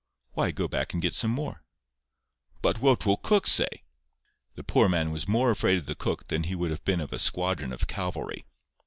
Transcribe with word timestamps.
—"Why, 0.31 0.49
go 0.49 0.67
back 0.67 0.93
and 0.93 1.01
get 1.03 1.13
some 1.13 1.29
more."—"But 1.29 2.79
what 2.79 3.05
will 3.05 3.17
cook 3.17 3.45
say?" 3.45 3.83
The 4.55 4.63
poor 4.63 4.89
man 4.89 5.11
was 5.11 5.27
more 5.27 5.51
afraid 5.51 5.77
of 5.77 5.85
the 5.85 5.93
cook 5.93 6.27
than 6.29 6.45
he 6.45 6.55
would 6.55 6.71
have 6.71 6.83
been 6.83 7.01
of 7.01 7.13
a 7.13 7.19
squadron 7.19 7.71
of 7.71 7.85
cavalry. 7.85 8.43